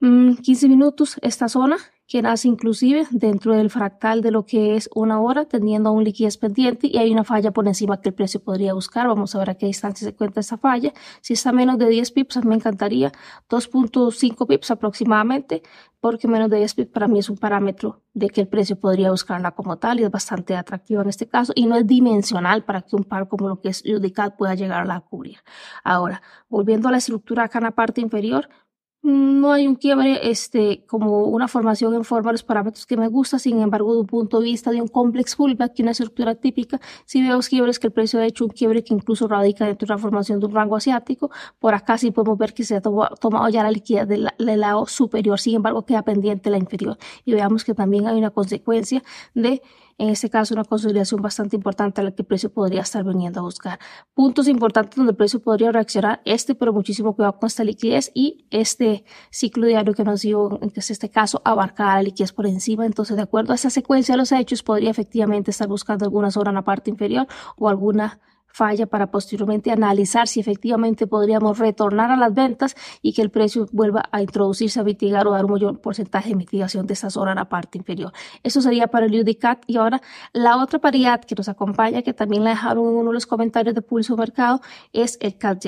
15 0.00 0.66
mm, 0.66 0.70
minutos, 0.70 1.16
esta 1.22 1.48
zona 1.48 1.76
que 2.12 2.20
nace 2.20 2.46
inclusive 2.46 3.06
dentro 3.10 3.54
del 3.54 3.70
fractal 3.70 4.20
de 4.20 4.30
lo 4.30 4.44
que 4.44 4.76
es 4.76 4.90
una 4.94 5.18
hora, 5.18 5.46
teniendo 5.46 5.92
un 5.92 6.04
liquidez 6.04 6.36
pendiente 6.36 6.86
y 6.86 6.98
hay 6.98 7.10
una 7.10 7.24
falla 7.24 7.52
por 7.52 7.66
encima 7.66 8.02
que 8.02 8.10
el 8.10 8.14
precio 8.14 8.38
podría 8.44 8.74
buscar. 8.74 9.08
Vamos 9.08 9.34
a 9.34 9.38
ver 9.38 9.48
a 9.48 9.54
qué 9.54 9.64
distancia 9.64 10.06
se 10.06 10.14
cuenta 10.14 10.40
esa 10.40 10.58
falla. 10.58 10.92
Si 11.22 11.32
está 11.32 11.52
menos 11.52 11.78
de 11.78 11.88
10 11.88 12.10
pips, 12.10 12.44
me 12.44 12.54
encantaría 12.54 13.12
2.5 13.48 14.46
pips 14.46 14.70
aproximadamente, 14.70 15.62
porque 16.00 16.28
menos 16.28 16.50
de 16.50 16.58
10 16.58 16.74
pips 16.74 16.92
para 16.92 17.08
mí 17.08 17.18
es 17.18 17.30
un 17.30 17.38
parámetro 17.38 18.02
de 18.12 18.28
que 18.28 18.42
el 18.42 18.48
precio 18.48 18.78
podría 18.78 19.10
buscarla 19.10 19.52
como 19.52 19.78
tal 19.78 20.00
y 20.00 20.02
es 20.02 20.10
bastante 20.10 20.54
atractivo 20.54 21.00
en 21.00 21.08
este 21.08 21.28
caso 21.28 21.54
y 21.56 21.64
no 21.64 21.76
es 21.76 21.86
dimensional 21.86 22.62
para 22.62 22.82
que 22.82 22.94
un 22.94 23.04
par 23.04 23.26
como 23.26 23.48
lo 23.48 23.62
que 23.62 23.70
es 23.70 23.82
UDCAT 23.86 24.36
pueda 24.36 24.54
llegar 24.54 24.90
a 24.90 25.00
cubrir. 25.00 25.38
Ahora, 25.82 26.20
volviendo 26.50 26.88
a 26.88 26.90
la 26.90 26.98
estructura 26.98 27.44
acá 27.44 27.58
en 27.58 27.64
la 27.64 27.70
parte 27.70 28.02
inferior, 28.02 28.50
no 29.02 29.52
hay 29.52 29.66
un 29.66 29.74
quiebre 29.74 30.30
este, 30.30 30.84
como 30.86 31.24
una 31.24 31.48
formación 31.48 31.94
en 31.94 32.04
forma 32.04 32.30
de 32.30 32.34
los 32.34 32.44
parámetros 32.44 32.86
que 32.86 32.96
me 32.96 33.08
gusta, 33.08 33.38
sin 33.38 33.60
embargo, 33.60 33.94
de 33.94 34.00
un 34.00 34.06
punto 34.06 34.38
de 34.38 34.44
vista 34.44 34.70
de 34.70 34.80
un 34.80 34.88
complex 34.88 35.34
pullback 35.34 35.72
y 35.76 35.82
una 35.82 35.90
estructura 35.90 36.36
típica, 36.36 36.80
si 37.04 37.20
veo 37.20 37.40
quiebres 37.40 37.80
que 37.80 37.88
el 37.88 37.92
precio 37.92 38.20
ha 38.20 38.26
hecho 38.26 38.44
un 38.44 38.50
quiebre 38.50 38.84
que 38.84 38.94
incluso 38.94 39.26
radica 39.26 39.66
dentro 39.66 39.86
de 39.86 39.92
una 39.94 40.00
formación 40.00 40.38
de 40.38 40.46
un 40.46 40.54
rango 40.54 40.76
asiático, 40.76 41.30
por 41.58 41.74
acá 41.74 41.98
sí 41.98 42.12
podemos 42.12 42.38
ver 42.38 42.54
que 42.54 42.62
se 42.64 42.76
ha 42.76 42.80
tomado 42.80 43.48
ya 43.48 43.64
la 43.64 43.70
liquidez 43.70 44.06
del 44.06 44.30
lado 44.38 44.86
superior, 44.86 45.40
sin 45.40 45.56
embargo, 45.56 45.84
queda 45.84 46.02
pendiente 46.02 46.50
la 46.50 46.58
inferior. 46.58 46.96
Y 47.24 47.32
veamos 47.32 47.64
que 47.64 47.74
también 47.74 48.06
hay 48.06 48.16
una 48.16 48.30
consecuencia 48.30 49.02
de 49.34 49.62
en 50.02 50.08
este 50.08 50.28
caso 50.28 50.52
una 50.52 50.64
consolidación 50.64 51.22
bastante 51.22 51.54
importante 51.54 52.00
a 52.00 52.04
la 52.04 52.10
que 52.10 52.22
el 52.22 52.26
precio 52.26 52.52
podría 52.52 52.80
estar 52.80 53.04
viniendo 53.04 53.38
a 53.38 53.44
buscar. 53.44 53.78
Puntos 54.14 54.48
importantes 54.48 54.96
donde 54.96 55.12
el 55.12 55.16
precio 55.16 55.40
podría 55.40 55.70
reaccionar, 55.70 56.20
este, 56.24 56.56
pero 56.56 56.72
muchísimo 56.72 57.14
cuidado 57.14 57.38
con 57.38 57.46
esta 57.46 57.62
liquidez 57.62 58.10
y 58.12 58.44
este 58.50 59.04
ciclo 59.30 59.64
diario 59.68 59.94
que 59.94 60.02
nos 60.02 60.22
dio, 60.22 60.58
en 60.60 60.72
este 60.74 61.08
caso, 61.08 61.40
abarcar 61.44 61.98
la 61.98 62.02
liquidez 62.02 62.32
por 62.32 62.48
encima. 62.48 62.84
Entonces, 62.84 63.16
de 63.16 63.22
acuerdo 63.22 63.52
a 63.52 63.54
esa 63.54 63.70
secuencia 63.70 64.14
de 64.14 64.18
los 64.18 64.32
hechos, 64.32 64.64
podría 64.64 64.90
efectivamente 64.90 65.52
estar 65.52 65.68
buscando 65.68 66.04
alguna 66.04 66.32
zona 66.32 66.50
en 66.50 66.56
la 66.56 66.64
parte 66.64 66.90
inferior 66.90 67.28
o 67.56 67.68
alguna 67.68 68.18
falla 68.52 68.86
para 68.86 69.10
posteriormente 69.10 69.70
analizar 69.70 70.28
si 70.28 70.40
efectivamente 70.40 71.06
podríamos 71.06 71.58
retornar 71.58 72.10
a 72.10 72.16
las 72.16 72.34
ventas 72.34 72.74
y 73.00 73.12
que 73.12 73.22
el 73.22 73.30
precio 73.30 73.66
vuelva 73.72 74.08
a 74.12 74.22
introducirse, 74.22 74.80
a 74.80 74.84
mitigar 74.84 75.26
o 75.26 75.32
dar 75.32 75.44
un 75.44 75.52
mayor 75.52 75.80
porcentaje 75.80 76.30
de 76.30 76.36
mitigación 76.36 76.86
de 76.86 76.94
esa 76.94 77.10
zona 77.10 77.32
en 77.32 77.36
la 77.38 77.48
parte 77.48 77.78
inferior. 77.78 78.12
Eso 78.42 78.60
sería 78.60 78.88
para 78.88 79.06
el 79.06 79.14
UDCAT 79.14 79.64
y 79.66 79.76
ahora 79.76 80.00
la 80.32 80.56
otra 80.58 80.78
paridad 80.78 81.22
que 81.24 81.34
nos 81.34 81.48
acompaña, 81.48 82.02
que 82.02 82.12
también 82.12 82.44
la 82.44 82.50
dejaron 82.50 82.84
en 82.86 82.94
uno 82.94 83.10
de 83.10 83.14
los 83.14 83.26
comentarios 83.26 83.74
de 83.74 83.82
Pulso 83.82 84.16
Mercado, 84.16 84.60
es 84.92 85.18
el 85.20 85.36
CAD 85.38 85.58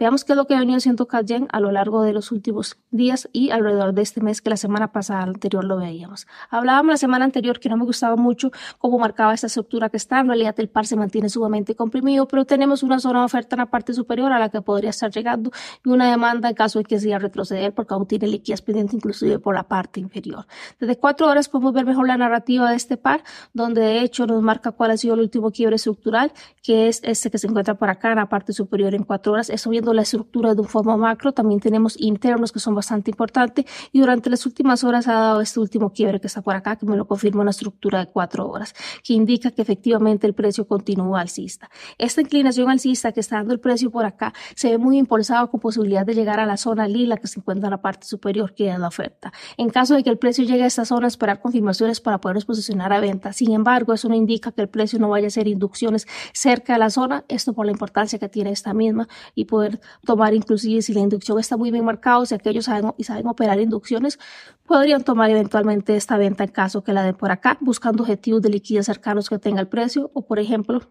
Veamos 0.00 0.24
qué 0.24 0.32
es 0.32 0.36
lo 0.38 0.46
que 0.46 0.54
ha 0.54 0.58
venido 0.58 0.78
haciendo 0.78 1.06
CAD 1.06 1.30
a 1.50 1.60
lo 1.60 1.70
largo 1.72 2.00
de 2.00 2.14
los 2.14 2.32
últimos 2.32 2.78
días 2.90 3.28
y 3.34 3.50
alrededor 3.50 3.92
de 3.92 4.00
este 4.00 4.22
mes 4.22 4.40
que 4.40 4.48
la 4.48 4.56
semana 4.56 4.92
pasada 4.92 5.24
anterior 5.24 5.62
lo 5.62 5.76
veíamos. 5.76 6.26
Hablábamos 6.48 6.94
la 6.94 6.96
semana 6.96 7.26
anterior 7.26 7.60
que 7.60 7.68
no 7.68 7.76
me 7.76 7.84
gustaba 7.84 8.16
mucho 8.16 8.50
cómo 8.78 8.98
marcaba 8.98 9.34
esta 9.34 9.48
estructura 9.48 9.90
que 9.90 9.98
está. 9.98 10.20
En 10.20 10.28
realidad 10.28 10.54
el 10.56 10.70
par 10.70 10.86
se 10.86 10.96
mantiene 10.96 11.28
sumamente 11.28 11.74
comprimido, 11.74 12.26
pero 12.26 12.46
tenemos 12.46 12.82
una 12.82 12.98
zona 12.98 13.18
de 13.18 13.24
oferta 13.26 13.56
en 13.56 13.58
la 13.58 13.66
parte 13.66 13.92
superior 13.92 14.32
a 14.32 14.38
la 14.38 14.48
que 14.48 14.62
podría 14.62 14.88
estar 14.88 15.10
llegando 15.10 15.50
y 15.84 15.90
una 15.90 16.10
demanda 16.10 16.48
en 16.48 16.54
caso 16.54 16.78
de 16.78 16.86
que 16.86 16.98
sea 16.98 17.18
retroceder 17.18 17.74
porque 17.74 17.92
aún 17.92 18.06
tiene 18.06 18.26
liquidez 18.26 18.62
pendiente 18.62 18.96
inclusive 18.96 19.38
por 19.38 19.54
la 19.54 19.64
parte 19.64 20.00
inferior. 20.00 20.46
Desde 20.78 20.96
cuatro 20.96 21.28
horas 21.28 21.50
podemos 21.50 21.74
ver 21.74 21.84
mejor 21.84 22.06
la 22.06 22.16
narrativa 22.16 22.70
de 22.70 22.76
este 22.76 22.96
par, 22.96 23.22
donde 23.52 23.82
de 23.82 24.00
hecho 24.00 24.26
nos 24.26 24.40
marca 24.40 24.72
cuál 24.72 24.92
ha 24.92 24.96
sido 24.96 25.12
el 25.12 25.20
último 25.20 25.50
quiebre 25.50 25.76
estructural, 25.76 26.32
que 26.62 26.88
es 26.88 27.00
este 27.04 27.30
que 27.30 27.36
se 27.36 27.48
encuentra 27.48 27.74
por 27.74 27.90
acá 27.90 28.12
en 28.12 28.16
la 28.16 28.30
parte 28.30 28.54
superior 28.54 28.94
en 28.94 29.04
cuatro 29.04 29.34
horas. 29.34 29.50
Eso 29.50 29.68
viendo 29.68 29.89
la 29.94 30.02
estructura 30.02 30.54
de 30.54 30.60
un 30.60 30.68
forma 30.68 30.96
macro, 30.96 31.32
también 31.32 31.60
tenemos 31.60 32.00
internos 32.00 32.52
que 32.52 32.58
son 32.58 32.74
bastante 32.74 33.10
importantes 33.10 33.64
y 33.92 34.00
durante 34.00 34.30
las 34.30 34.46
últimas 34.46 34.84
horas 34.84 35.08
ha 35.08 35.12
dado 35.12 35.40
este 35.40 35.60
último 35.60 35.92
quiebre 35.92 36.20
que 36.20 36.26
está 36.26 36.42
por 36.42 36.54
acá, 36.54 36.76
que 36.76 36.86
me 36.86 36.96
lo 36.96 37.06
confirma 37.06 37.42
una 37.42 37.50
estructura 37.50 38.00
de 38.00 38.06
cuatro 38.06 38.48
horas, 38.48 38.74
que 39.02 39.14
indica 39.14 39.50
que 39.50 39.62
efectivamente 39.62 40.26
el 40.26 40.34
precio 40.34 40.66
continúa 40.66 41.20
alcista. 41.20 41.70
Esta 41.98 42.20
inclinación 42.20 42.70
alcista 42.70 43.12
que 43.12 43.20
está 43.20 43.36
dando 43.36 43.54
el 43.54 43.60
precio 43.60 43.90
por 43.90 44.04
acá 44.04 44.32
se 44.54 44.70
ve 44.70 44.78
muy 44.78 44.98
impulsado 44.98 45.50
con 45.50 45.60
posibilidad 45.60 46.04
de 46.06 46.14
llegar 46.14 46.40
a 46.40 46.46
la 46.46 46.56
zona 46.56 46.88
lila 46.88 47.16
que 47.16 47.26
se 47.26 47.40
encuentra 47.40 47.68
en 47.68 47.72
la 47.72 47.82
parte 47.82 48.06
superior 48.06 48.54
que 48.54 48.70
es 48.70 48.78
la 48.78 48.88
oferta. 48.88 49.32
En 49.56 49.70
caso 49.70 49.94
de 49.94 50.02
que 50.02 50.10
el 50.10 50.18
precio 50.18 50.44
llegue 50.44 50.64
a 50.64 50.66
esta 50.66 50.84
zona, 50.84 51.06
esperar 51.06 51.40
confirmaciones 51.40 52.00
para 52.00 52.18
podernos 52.18 52.44
posicionar 52.44 52.92
a 52.92 53.00
venta. 53.00 53.32
Sin 53.32 53.52
embargo, 53.52 53.92
eso 53.92 54.08
no 54.08 54.14
indica 54.14 54.52
que 54.52 54.62
el 54.62 54.68
precio 54.68 54.98
no 54.98 55.08
vaya 55.08 55.26
a 55.26 55.28
hacer 55.28 55.48
inducciones 55.48 56.06
cerca 56.32 56.74
de 56.74 56.78
la 56.78 56.90
zona, 56.90 57.24
esto 57.28 57.52
por 57.52 57.66
la 57.66 57.72
importancia 57.72 58.18
que 58.18 58.28
tiene 58.28 58.50
esta 58.50 58.74
misma 58.74 59.08
y 59.34 59.44
poder 59.44 59.79
tomar 60.04 60.34
inclusive 60.34 60.82
si 60.82 60.92
la 60.94 61.00
inducción 61.00 61.38
está 61.38 61.56
muy 61.56 61.70
bien 61.70 61.84
marcada, 61.84 62.18
o 62.18 62.26
si 62.26 62.34
aquellos 62.34 62.66
saben 62.66 62.92
y 62.96 63.04
saben 63.04 63.26
operar 63.26 63.60
inducciones, 63.60 64.18
podrían 64.66 65.04
tomar 65.04 65.30
eventualmente 65.30 65.96
esta 65.96 66.16
venta 66.16 66.44
en 66.44 66.50
caso 66.50 66.82
que 66.82 66.92
la 66.92 67.02
den 67.02 67.14
por 67.14 67.30
acá, 67.30 67.58
buscando 67.60 68.02
objetivos 68.02 68.42
de 68.42 68.50
liquidez 68.50 68.86
cercanos 68.86 69.28
que 69.28 69.38
tenga 69.38 69.60
el 69.60 69.68
precio 69.68 70.10
o 70.14 70.26
por 70.26 70.38
ejemplo 70.38 70.82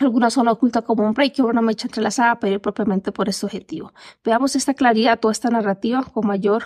alguna 0.00 0.30
zona 0.30 0.52
oculta 0.52 0.82
como 0.82 1.04
un 1.04 1.14
break 1.14 1.40
o 1.40 1.46
una 1.46 1.62
mecha 1.62 1.88
entrelazada 1.88 2.38
pero 2.38 2.60
propiamente 2.60 3.12
por 3.12 3.28
este 3.28 3.46
objetivo. 3.46 3.92
Veamos 4.24 4.56
esta 4.56 4.74
claridad, 4.74 5.18
toda 5.18 5.32
esta 5.32 5.50
narrativa 5.50 6.02
con 6.04 6.26
mayor 6.26 6.64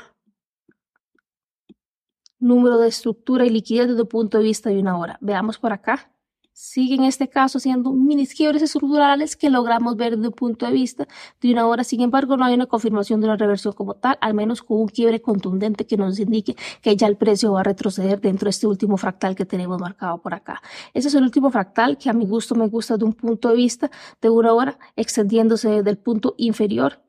número 2.39 2.79
de 2.79 2.89
estructura 2.89 3.47
y 3.47 3.51
liquidez 3.51 3.89
desde 3.89 4.03
el 4.03 4.09
punto 4.09 4.39
de 4.39 4.45
vista 4.45 4.69
de 4.69 4.81
una 4.81 4.99
hora. 4.99 5.19
Veamos 5.21 5.59
por 5.59 5.73
acá 5.73 6.11
sigue 6.53 6.95
en 6.95 7.05
este 7.05 7.29
caso 7.29 7.59
siendo 7.59 7.93
mini 7.93 8.27
quiebres 8.27 8.63
estructurales 8.63 9.37
que 9.37 9.51
logramos 9.51 9.97
ver 9.97 10.17
desde 10.17 10.29
un 10.29 10.35
punto 10.35 10.67
de 10.67 10.73
vista 10.73 11.09
de 11.41 11.53
una 11.53 11.67
hora. 11.67 11.85
Sin 11.85 12.01
embargo, 12.01 12.37
no 12.37 12.45
hay 12.45 12.55
una 12.55 12.67
confirmación 12.67 13.21
de 13.21 13.27
una 13.27 13.37
reversión 13.37 13.73
como 13.73 13.95
tal, 13.95 14.19
al 14.21 14.35
menos 14.35 14.63
con 14.63 14.81
un 14.81 14.89
quiebre 14.89 15.21
contundente 15.21 15.87
que 15.87 15.97
nos 15.97 16.19
indique 16.19 16.57
que 16.81 16.97
ya 16.97 17.07
el 17.07 17.17
precio 17.17 17.53
va 17.53 17.61
a 17.61 17.65
retroceder 17.65 18.21
dentro 18.21 18.47
de 18.47 18.51
este 18.51 18.67
último 18.67 18.97
fractal 18.97 19.35
que 19.35 19.45
tenemos 19.45 19.81
marcado 19.81 20.19
por 20.19 20.35
acá. 20.35 20.63
Ese 20.95 21.09
es 21.09 21.15
el 21.15 21.23
último 21.25 21.51
fractal 21.51 21.99
que 21.99 22.11
a 22.11 22.13
mi 22.13 22.27
gusto 22.27 22.55
me 22.55 22.69
gusta 22.69 22.97
de 22.97 23.05
un 23.05 23.13
punto 23.13 23.49
de 23.49 23.57
vista 23.57 23.91
de 24.21 24.31
una 24.31 24.53
hora, 24.53 24.79
extendiéndose 24.97 25.69
desde 25.69 25.91
el 25.91 25.99
punto 25.99 26.35
inferior 26.39 27.01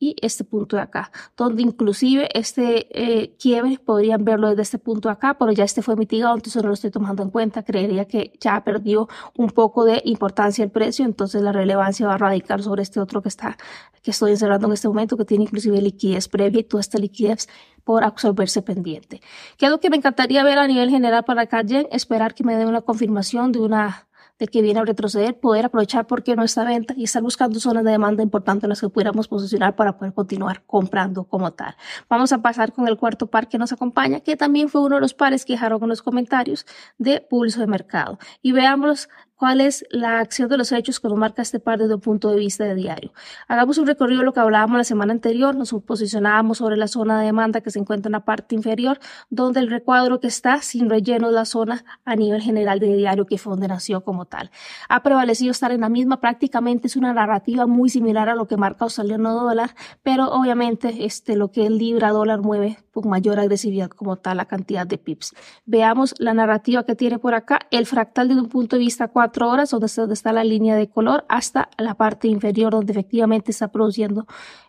y 0.00 0.16
este 0.22 0.44
punto 0.44 0.76
de 0.76 0.82
acá, 0.82 1.12
donde 1.36 1.62
inclusive 1.62 2.28
este 2.32 2.88
eh, 2.90 3.36
quiebre 3.38 3.78
podrían 3.78 4.24
verlo 4.24 4.48
desde 4.48 4.62
este 4.62 4.78
punto 4.78 5.08
de 5.10 5.12
acá, 5.12 5.36
pero 5.38 5.52
ya 5.52 5.62
este 5.62 5.82
fue 5.82 5.94
mitigado, 5.94 6.34
entonces 6.34 6.62
no 6.62 6.68
lo 6.68 6.74
estoy 6.74 6.90
tomando 6.90 7.22
en 7.22 7.30
cuenta, 7.30 7.62
creería 7.62 8.06
que 8.06 8.32
ya 8.40 8.64
perdió 8.64 9.08
un 9.36 9.50
poco 9.50 9.84
de 9.84 10.00
importancia 10.06 10.64
el 10.64 10.70
precio, 10.70 11.04
entonces 11.04 11.42
la 11.42 11.52
relevancia 11.52 12.06
va 12.06 12.14
a 12.14 12.18
radicar 12.18 12.62
sobre 12.62 12.82
este 12.82 12.98
otro 12.98 13.20
que 13.20 13.28
está, 13.28 13.58
que 14.02 14.10
estoy 14.10 14.32
encerrando 14.32 14.66
en 14.68 14.72
este 14.72 14.88
momento, 14.88 15.18
que 15.18 15.26
tiene 15.26 15.44
inclusive 15.44 15.80
liquidez 15.82 16.28
previa 16.28 16.60
y 16.60 16.64
toda 16.64 16.80
esta 16.80 16.98
liquidez 16.98 17.46
por 17.84 18.02
absorberse 18.02 18.62
pendiente. 18.62 19.20
¿Qué 19.58 19.66
es 19.66 19.70
lo 19.70 19.80
que 19.80 19.90
me 19.90 19.96
encantaría 19.96 20.42
ver 20.44 20.58
a 20.58 20.66
nivel 20.66 20.88
general 20.88 21.24
para 21.24 21.46
calle? 21.46 21.88
Esperar 21.92 22.34
que 22.34 22.44
me 22.44 22.56
den 22.56 22.68
una 22.68 22.80
confirmación 22.80 23.52
de 23.52 23.60
una 23.60 24.08
de 24.40 24.48
que 24.48 24.62
viene 24.62 24.80
a 24.80 24.84
retroceder, 24.84 25.38
poder 25.38 25.66
aprovechar 25.66 26.06
por 26.06 26.24
qué 26.24 26.34
no 26.34 26.42
está 26.42 26.64
venta 26.64 26.94
y 26.96 27.04
estar 27.04 27.22
buscando 27.22 27.60
zonas 27.60 27.84
de 27.84 27.92
demanda 27.92 28.22
importantes 28.22 28.64
en 28.64 28.70
las 28.70 28.80
que 28.80 28.88
pudiéramos 28.88 29.28
posicionar 29.28 29.76
para 29.76 29.96
poder 29.98 30.14
continuar 30.14 30.62
comprando 30.66 31.24
como 31.24 31.52
tal. 31.52 31.76
Vamos 32.08 32.32
a 32.32 32.38
pasar 32.38 32.72
con 32.72 32.88
el 32.88 32.96
cuarto 32.96 33.26
par 33.26 33.48
que 33.48 33.58
nos 33.58 33.70
acompaña, 33.70 34.20
que 34.20 34.36
también 34.36 34.68
fue 34.68 34.80
uno 34.80 34.96
de 34.96 35.02
los 35.02 35.14
pares 35.14 35.44
que 35.44 35.52
dejaron 35.52 35.82
en 35.82 35.90
los 35.90 36.02
comentarios 36.02 36.66
de 36.98 37.20
pulso 37.20 37.60
de 37.60 37.66
mercado. 37.66 38.18
Y 38.42 38.52
veamos 38.52 39.08
cuál 39.40 39.62
es 39.62 39.86
la 39.88 40.20
acción 40.20 40.50
de 40.50 40.58
los 40.58 40.70
hechos 40.70 41.00
que 41.00 41.08
nos 41.08 41.16
marca 41.16 41.40
este 41.40 41.60
par 41.60 41.78
desde 41.78 41.94
un 41.94 42.00
punto 42.02 42.28
de 42.28 42.36
vista 42.36 42.64
de 42.64 42.74
diario. 42.74 43.10
Hagamos 43.48 43.78
un 43.78 43.86
recorrido 43.86 44.20
de 44.20 44.26
lo 44.26 44.34
que 44.34 44.40
hablábamos 44.40 44.76
la 44.76 44.84
semana 44.84 45.14
anterior, 45.14 45.56
nos 45.56 45.74
posicionábamos 45.82 46.58
sobre 46.58 46.76
la 46.76 46.88
zona 46.88 47.18
de 47.18 47.24
demanda 47.24 47.62
que 47.62 47.70
se 47.70 47.78
encuentra 47.78 48.08
en 48.08 48.12
la 48.12 48.26
parte 48.26 48.54
inferior, 48.54 49.00
donde 49.30 49.60
el 49.60 49.70
recuadro 49.70 50.20
que 50.20 50.26
está 50.26 50.60
sin 50.60 50.90
relleno 50.90 51.28
es 51.28 51.32
la 51.32 51.46
zona 51.46 51.86
a 52.04 52.16
nivel 52.16 52.42
general 52.42 52.80
de 52.80 52.94
diario 52.94 53.24
que 53.24 53.38
fue 53.38 53.52
donde 53.52 53.68
nació 53.68 54.04
como 54.04 54.26
tal. 54.26 54.50
Ha 54.90 55.02
prevalecido 55.02 55.52
estar 55.52 55.72
en 55.72 55.80
la 55.80 55.88
misma, 55.88 56.20
prácticamente 56.20 56.88
es 56.88 56.96
una 56.96 57.14
narrativa 57.14 57.66
muy 57.66 57.88
similar 57.88 58.28
a 58.28 58.34
lo 58.34 58.46
que 58.46 58.58
marca 58.58 58.84
australiano 58.84 59.32
dólar, 59.32 59.74
pero 60.02 60.30
obviamente 60.32 61.06
este, 61.06 61.34
lo 61.34 61.50
que 61.50 61.64
el 61.64 61.78
libra 61.78 62.10
dólar 62.10 62.42
mueve 62.42 62.76
mayor 63.08 63.38
agresividad 63.38 63.90
como 63.90 64.16
tal 64.16 64.36
la 64.36 64.46
cantidad 64.46 64.86
de 64.86 64.98
pips. 64.98 65.34
Veamos 65.66 66.14
la 66.18 66.34
narrativa 66.34 66.84
que 66.84 66.94
tiene 66.94 67.18
por 67.18 67.34
acá, 67.34 67.60
el 67.70 67.86
fractal 67.86 68.28
desde 68.28 68.40
un 68.40 68.48
punto 68.48 68.76
de 68.76 68.80
vista 68.80 69.08
4 69.08 69.48
horas, 69.48 69.70
donde 69.70 69.86
está, 69.86 70.32
la 70.32 70.44
línea 70.44 70.76
de 70.76 70.88
color, 70.88 71.24
hasta 71.28 71.70
la 71.78 71.94
parte 71.94 72.28
inferior, 72.28 72.72
donde 72.72 72.92
efectivamente 72.92 73.50
está 73.50 73.68
produciendo 73.68 74.26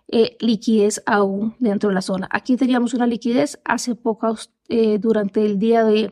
eh, 0.07 0.37
liquidez 0.39 1.01
aún 1.05 1.55
dentro 1.59 1.89
de 1.89 1.95
la 1.95 2.01
zona. 2.01 2.27
Aquí 2.31 2.57
teníamos 2.57 2.93
una 2.93 3.07
liquidez 3.07 3.59
hace 3.65 3.95
poco, 3.95 4.35
eh, 4.69 4.97
durante 4.99 5.45
el 5.45 5.59
día 5.59 5.83
de, 5.83 6.11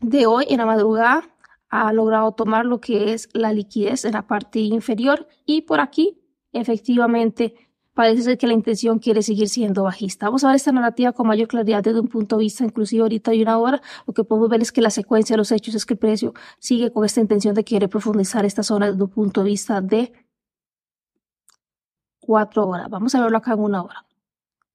de 0.00 0.26
hoy, 0.26 0.46
en 0.48 0.58
la 0.58 0.66
madrugada, 0.66 1.22
ha 1.68 1.92
logrado 1.92 2.32
tomar 2.32 2.64
lo 2.64 2.80
que 2.80 3.12
es 3.12 3.28
la 3.32 3.52
liquidez 3.52 4.04
en 4.04 4.12
la 4.12 4.26
parte 4.26 4.60
inferior 4.60 5.26
y 5.44 5.62
por 5.62 5.80
aquí 5.80 6.20
efectivamente 6.52 7.65
parece 7.96 8.22
ser 8.22 8.36
que 8.36 8.46
la 8.46 8.52
intención 8.52 8.98
quiere 8.98 9.22
seguir 9.22 9.48
siendo 9.48 9.82
bajista. 9.84 10.26
Vamos 10.26 10.44
a 10.44 10.48
ver 10.48 10.56
esta 10.56 10.70
narrativa 10.70 11.12
con 11.12 11.26
mayor 11.26 11.48
claridad 11.48 11.82
desde 11.82 11.98
un 11.98 12.08
punto 12.08 12.36
de 12.36 12.42
vista, 12.42 12.62
inclusive 12.62 13.02
ahorita 13.02 13.32
y 13.32 13.40
una 13.42 13.58
hora. 13.58 13.80
Lo 14.06 14.12
que 14.12 14.22
podemos 14.22 14.50
ver 14.50 14.60
es 14.60 14.70
que 14.70 14.82
la 14.82 14.90
secuencia 14.90 15.32
de 15.34 15.38
los 15.38 15.50
hechos 15.50 15.74
es 15.74 15.86
que 15.86 15.94
el 15.94 15.98
precio 15.98 16.34
sigue 16.58 16.92
con 16.92 17.06
esta 17.06 17.22
intención 17.22 17.54
de 17.54 17.64
querer 17.64 17.88
profundizar 17.88 18.44
esta 18.44 18.62
zona 18.62 18.90
desde 18.90 19.02
un 19.02 19.10
punto 19.10 19.42
de 19.42 19.46
vista 19.48 19.80
de 19.80 20.12
cuatro 22.20 22.66
horas. 22.68 22.90
Vamos 22.90 23.14
a 23.14 23.22
verlo 23.22 23.38
acá 23.38 23.54
en 23.54 23.60
una 23.60 23.82
hora. 23.82 24.05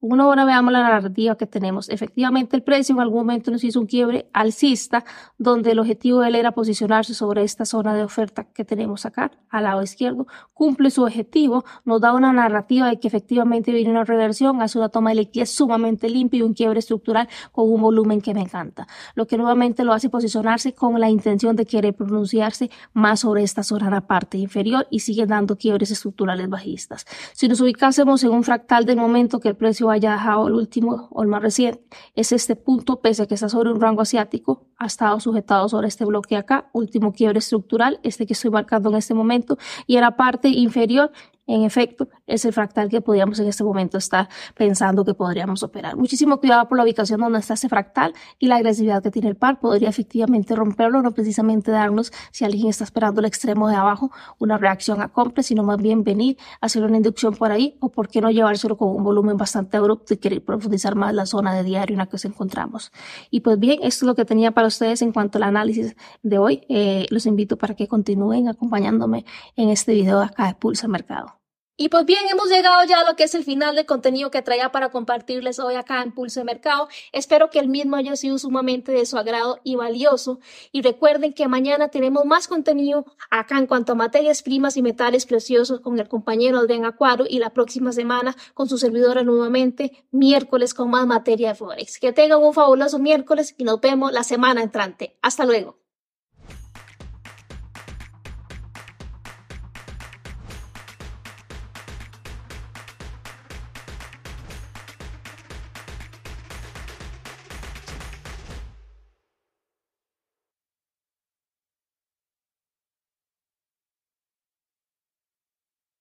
Una 0.04 0.26
hora 0.26 0.46
veamos 0.46 0.74
la 0.74 0.82
narrativa 0.82 1.36
que 1.36 1.46
tenemos. 1.46 1.88
Efectivamente, 1.88 2.56
el 2.56 2.64
precio 2.64 2.96
en 2.96 3.02
algún 3.02 3.20
momento 3.20 3.52
nos 3.52 3.64
hizo 3.64 3.80
un 3.80 3.86
quiebre 3.86 4.32
alcista, 4.34 5.06
donde 5.38 5.74
el 5.74 5.80
objetivo 5.80 6.22
de 6.22 6.30
él 6.30 6.36
era 6.38 6.54
posicionarse 6.54 7.14
sobre 7.14 7.44
esta 7.44 7.66
zona 7.66 7.94
de 7.94 8.04
oferta 8.04 8.46
que 8.46 8.66
tenemos 8.66 9.06
acá, 9.06 9.30
al 9.52 9.66
lado 9.66 9.84
izquierdo. 9.84 10.26
Cumple 10.56 10.90
su 10.90 11.04
objetivo, 11.04 11.66
nos 11.86 12.02
da 12.02 12.14
una 12.14 12.34
narrativa 12.34 12.90
de 12.90 13.00
que 13.00 13.08
efectivamente 13.08 13.72
viene 13.72 13.92
una 13.92 14.04
reversión, 14.04 14.60
hace 14.64 14.80
una 14.80 14.90
toma 14.90 15.12
de 15.12 15.18
liquidez 15.18 15.52
sumamente 15.52 16.10
limpia 16.10 16.40
y 16.40 16.42
un 16.42 16.56
quiebre 16.56 16.80
estructural 16.80 17.30
con 17.52 17.72
un 17.72 17.80
volumen 17.80 18.22
que 18.22 18.34
me 18.34 18.42
encanta. 18.42 18.88
Lo 19.14 19.28
que 19.28 19.38
nuevamente 19.38 19.84
lo 19.84 19.94
hace 19.94 20.10
posicionarse 20.10 20.74
con 20.74 21.00
la 21.00 21.12
intención 21.12 21.56
de 21.56 21.68
querer 21.68 21.94
pronunciarse 21.94 22.72
más 22.94 23.20
sobre 23.20 23.44
esta 23.44 23.62
zona 23.62 23.86
en 23.86 23.94
la 23.94 24.08
parte 24.08 24.40
inferior 24.40 24.88
y 24.90 25.02
sigue 25.02 25.28
dando 25.28 25.58
quiebres 25.58 25.92
estructurales 25.92 26.50
bajistas. 26.50 27.06
Si 27.34 27.48
nos 27.48 27.62
ubicásemos 27.62 28.24
en 28.24 28.32
un 28.32 28.44
fractal 28.44 28.88
del 28.88 28.98
momento 28.98 29.40
que 29.40 29.50
el 29.50 29.56
precio 29.56 29.91
haya 29.92 30.14
dejado 30.14 30.48
el 30.48 30.54
último 30.54 31.08
o 31.12 31.24
el 31.24 31.28
más 31.28 31.42
reciente, 31.42 31.84
es 32.16 32.32
este 32.32 32.56
punto, 32.56 33.02
pese 33.02 33.24
a 33.24 33.26
que 33.26 33.36
está 33.36 33.50
sobre 33.50 33.72
un 33.72 33.80
rango 33.80 34.02
asiático, 34.02 34.66
ha 34.78 34.86
estado 34.86 35.20
sujetado 35.20 35.70
sobre 35.70 35.88
este 35.88 36.06
bloque 36.06 36.36
acá, 36.36 36.70
último 36.74 37.14
quiebre 37.14 37.40
estructural, 37.40 38.00
este 38.04 38.26
que 38.26 38.34
estoy 38.34 38.52
marcando 38.52 38.90
en 38.90 38.96
este 38.96 39.14
momento, 39.14 39.58
y 39.88 39.96
en 39.96 40.02
la 40.02 40.16
parte 40.16 40.50
inferior 40.50 41.12
en 41.52 41.64
efecto, 41.64 42.08
es 42.28 42.46
el 42.46 42.54
fractal 42.54 42.90
que 42.90 43.02
podríamos 43.02 43.38
en 43.40 43.48
este 43.48 43.64
momento 43.64 43.98
estar 43.98 44.30
pensando 44.56 45.04
que 45.04 45.14
podríamos 45.14 45.64
operar. 45.64 45.98
Muchísimo 45.98 46.40
cuidado 46.40 46.68
por 46.70 46.78
la 46.78 46.84
ubicación 46.84 47.20
donde 47.20 47.40
está 47.40 47.56
ese 47.56 47.68
fractal 47.68 48.14
y 48.40 48.48
la 48.48 48.56
agresividad 48.56 49.04
que 49.04 49.12
tiene 49.12 49.28
el 49.28 49.36
par 49.36 49.60
podría 49.60 49.90
efectivamente 49.90 50.56
romperlo, 50.56 51.02
no 51.02 51.12
precisamente 51.12 51.72
darnos, 51.72 52.14
si 52.32 52.46
alguien 52.46 52.70
está 52.70 52.86
esperando 52.86 53.20
el 53.20 53.26
extremo 53.26 53.68
de 53.68 53.76
abajo, 53.76 54.12
una 54.40 54.58
reacción 54.58 55.02
a 55.02 55.10
compra, 55.10 55.44
sino 55.44 55.64
más 55.64 55.78
bien 55.78 56.06
venir 56.06 56.38
a 56.62 56.68
hacer 56.68 56.84
una 56.84 56.96
inducción 56.96 57.36
por 57.36 57.52
ahí 57.52 57.78
o 57.82 57.90
por 57.90 58.08
qué 58.08 58.22
no 58.22 58.32
llevárselo 58.32 58.78
con 58.78 58.96
un 58.96 59.04
volumen 59.04 59.36
bastante 59.36 59.76
abrupto 59.76 60.14
y 60.14 60.18
querer 60.18 60.44
profundizar 60.44 60.96
más 60.96 61.14
la 61.14 61.26
zona 61.26 61.54
de 61.54 61.64
diario 61.64 61.96
en 61.96 62.00
la 62.00 62.06
que 62.06 62.14
nos 62.14 62.26
encontramos. 62.26 62.92
Y 63.30 63.42
pues 63.42 63.60
bien, 63.60 63.80
esto 63.82 64.06
es 64.06 64.08
lo 64.08 64.16
que 64.16 64.24
tenía 64.24 64.52
para 64.52 64.68
ustedes 64.68 65.02
en 65.02 65.12
cuanto 65.12 65.38
al 65.38 65.44
análisis 65.44 65.96
de 66.24 66.38
hoy. 66.38 66.62
Eh, 66.70 67.08
los 67.10 67.26
invito 67.26 67.58
para 67.58 67.76
que 67.76 67.88
continúen 67.88 68.48
acompañándome 68.48 69.26
en 69.58 69.70
este 69.70 69.94
video 69.94 70.20
de 70.20 70.26
acá 70.26 70.48
de 70.48 70.56
Pulsa 70.56 70.88
Mercado. 70.88 71.41
Y 71.82 71.90
pues 71.90 72.06
bien, 72.06 72.20
hemos 72.30 72.48
llegado 72.48 72.84
ya 72.84 73.00
a 73.00 73.10
lo 73.10 73.16
que 73.16 73.24
es 73.24 73.34
el 73.34 73.44
final 73.44 73.76
del 73.76 73.88
contenido 73.88 74.30
que 74.30 74.44
traía 74.44 74.72
para 74.72 74.92
compartirles 74.92 75.58
hoy 75.58 75.74
acá 75.74 76.04
en 76.04 76.12
Pulso 76.12 76.40
de 76.40 76.44
Mercado. 76.44 76.88
Espero 77.12 77.50
que 77.50 77.58
el 77.58 77.70
mismo 77.70 77.96
haya 77.96 78.16
sido 78.16 78.38
sumamente 78.38 78.92
de 78.92 79.04
su 79.08 79.18
agrado 79.18 79.60
y 79.64 79.78
valioso. 79.78 80.40
Y 80.72 80.84
recuerden 80.84 81.34
que 81.34 81.48
mañana 81.48 81.88
tenemos 81.88 82.24
más 82.24 82.48
contenido 82.48 83.08
acá 83.32 83.58
en 83.58 83.66
cuanto 83.66 83.94
a 83.94 83.96
materias 83.96 84.44
primas 84.44 84.78
y 84.78 84.84
metales 84.84 85.26
preciosos 85.26 85.80
con 85.80 85.98
el 85.98 86.08
compañero 86.08 86.60
Adrián 86.60 86.86
Acuaro 86.86 87.26
y 87.28 87.40
la 87.40 87.50
próxima 87.50 87.92
semana 87.92 88.36
con 88.54 88.70
su 88.70 88.78
servidora 88.78 89.24
nuevamente 89.24 90.06
miércoles 90.12 90.76
con 90.76 90.92
más 90.92 91.08
materia 91.08 91.50
de 91.50 91.56
Forex. 91.56 91.98
Que 91.98 92.14
tengan 92.14 92.44
un 92.44 92.54
fabuloso 92.54 93.00
miércoles 93.00 93.56
y 93.58 93.64
nos 93.64 93.82
vemos 93.82 94.12
la 94.12 94.22
semana 94.22 94.62
entrante. 94.62 95.18
Hasta 95.24 95.46
luego. 95.46 95.81